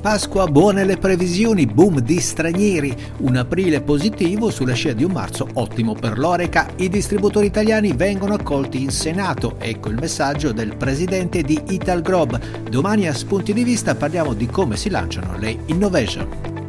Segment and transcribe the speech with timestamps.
[0.00, 5.46] Pasqua, buone le previsioni, boom di stranieri, un aprile positivo sulla scia di un marzo
[5.54, 11.42] ottimo per l'Oreca, i distributori italiani vengono accolti in Senato, ecco il messaggio del presidente
[11.42, 12.68] di Italgrob.
[12.70, 16.26] Domani a Spunti di Vista parliamo di come si lanciano le innovation.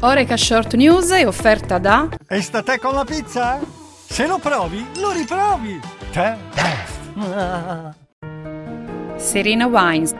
[0.00, 2.10] Oreca Short News è offerta da...
[2.28, 3.58] E sta te con la pizza?
[4.06, 5.80] Se lo provi, lo riprovi!
[6.12, 6.36] Te!
[9.16, 10.12] Serena Wines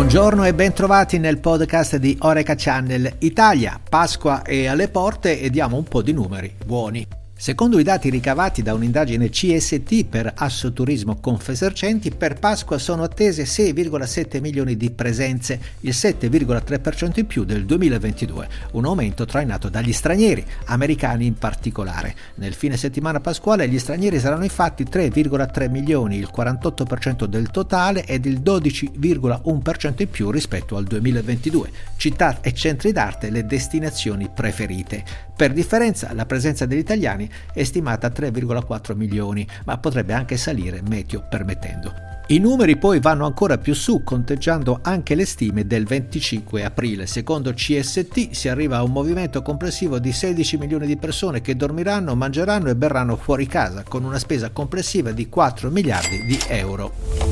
[0.00, 3.78] Buongiorno e bentrovati nel podcast di Oreca Channel Italia.
[3.86, 7.19] Pasqua è alle porte e diamo un po' di numeri buoni.
[7.40, 14.42] Secondo i dati ricavati da un'indagine CST per Assoturismo Confesercenti, per Pasqua sono attese 6,7
[14.42, 21.24] milioni di presenze, il 7,3% in più del 2022, un aumento trainato dagli stranieri, americani
[21.24, 22.14] in particolare.
[22.34, 28.26] Nel fine settimana pasquale gli stranieri saranno infatti 3,3 milioni, il 48% del totale ed
[28.26, 31.70] il 12,1% in più rispetto al 2022.
[31.96, 35.28] Città e centri d'arte le destinazioni preferite.
[35.34, 40.82] Per differenza la presenza degli italiani è stimata a 3,4 milioni, ma potrebbe anche salire
[40.82, 42.10] meteo permettendo.
[42.30, 47.06] I numeri poi vanno ancora più su, conteggiando anche le stime del 25 aprile.
[47.06, 52.14] Secondo CST si arriva a un movimento complessivo di 16 milioni di persone che dormiranno,
[52.14, 57.29] mangeranno e berranno fuori casa, con una spesa complessiva di 4 miliardi di euro.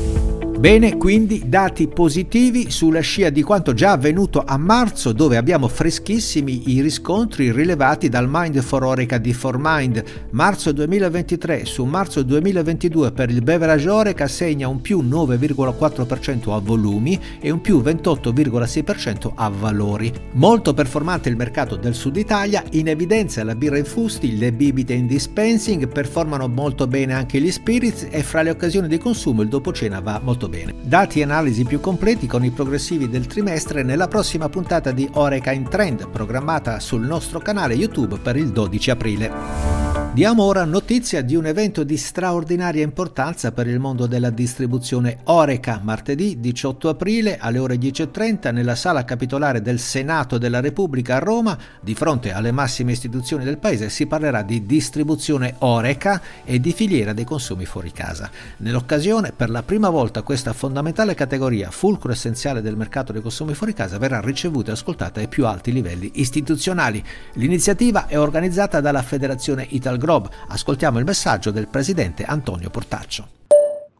[0.59, 6.75] Bene, quindi dati positivi sulla scia di quanto già avvenuto a marzo dove abbiamo freschissimi
[6.75, 10.03] i riscontri rilevati dal Mind for Oreca di Mind.
[10.31, 17.17] Marzo 2023 su marzo 2022 per il beverage Oreca segna un più 9,4% a volumi
[17.39, 20.11] e un più 28,6% a valori.
[20.33, 24.91] Molto performante il mercato del sud Italia, in evidenza la birra in fusti, le bibite
[24.91, 29.47] in dispensing, performano molto bene anche gli spirits e fra le occasioni di consumo il
[29.47, 30.48] dopo cena va molto bene.
[30.81, 35.51] Dati e analisi più completi con i progressivi del trimestre nella prossima puntata di Oreca
[35.51, 39.78] in Trend, programmata sul nostro canale YouTube per il 12 aprile.
[40.11, 45.79] Diamo ora notizia di un evento di straordinaria importanza per il mondo della distribuzione Oreca,
[45.81, 51.57] martedì 18 aprile alle ore 10.30 nella sala capitolare del Senato della Repubblica a Roma,
[51.79, 57.13] di fronte alle massime istituzioni del paese, si parlerà di distribuzione Oreca e di filiera
[57.13, 58.29] dei consumi fuori casa.
[58.57, 63.73] Nell'occasione, per la prima volta questa fondamentale categoria, fulcro essenziale del mercato dei consumi fuori
[63.73, 67.01] casa, verrà ricevuta e ascoltata ai più alti livelli istituzionali.
[67.33, 70.27] L'iniziativa è organizzata dalla Federazione Ital Grob.
[70.47, 73.27] Ascoltiamo il messaggio del presidente Antonio Portaccio.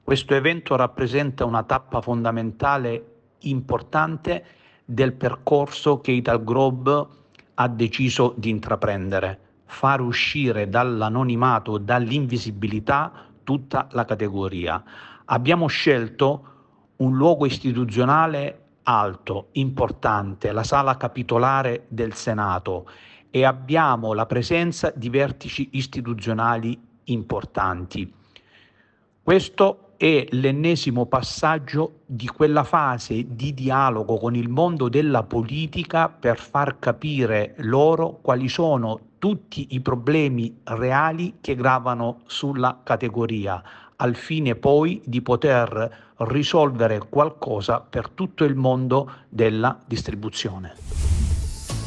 [0.01, 4.43] Questo evento rappresenta una tappa fondamentale importante
[4.83, 7.07] del percorso che Italgrob
[7.53, 13.11] ha deciso di intraprendere, far uscire dall'anonimato, dall'invisibilità
[13.43, 14.81] tutta la categoria.
[15.25, 16.43] Abbiamo scelto
[16.97, 22.87] un luogo istituzionale alto, importante, la sala capitolare del Senato
[23.31, 28.11] e abbiamo la presenza di vertici istituzionali importanti.
[29.21, 36.39] Questo è l'ennesimo passaggio di quella fase di dialogo con il mondo della politica per
[36.39, 43.61] far capire loro quali sono tutti i problemi reali che gravano sulla categoria,
[43.97, 51.08] al fine poi di poter risolvere qualcosa per tutto il mondo della distribuzione.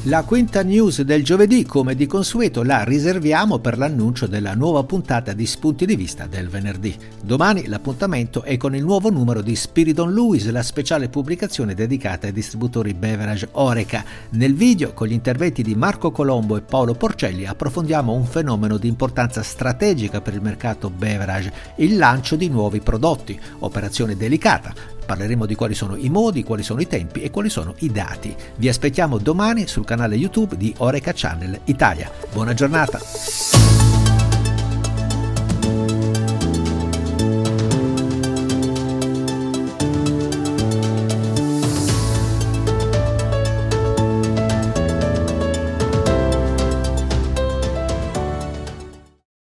[0.06, 5.32] La quinta news del giovedì, come di consueto, la riserviamo per l'annuncio della nuova puntata
[5.32, 6.92] di Spunti di Vista del venerdì.
[7.22, 12.32] Domani l'appuntamento è con il nuovo numero di Spiridon Lewis, la speciale pubblicazione dedicata ai
[12.32, 14.04] distributori beverage Oreca.
[14.30, 18.88] Nel video, con gli interventi di Marco Colombo e Paolo Porcelli, approfondiamo un fenomeno di
[18.88, 24.74] importanza strategica per il mercato beverage, il lancio di nuovi prodotti, operazione delicata,
[25.12, 28.34] parleremo di quali sono i modi, quali sono i tempi e quali sono i dati.
[28.56, 32.11] Vi aspettiamo domani sul canale YouTube di Oreca Channel Italia.
[32.33, 32.99] Buona giornata!